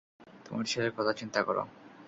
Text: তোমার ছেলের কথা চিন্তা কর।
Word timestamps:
তোমার 0.45 0.65
ছেলের 0.65 0.91
কথা 0.97 1.13
চিন্তা 1.13 1.39
কর। 1.43 1.57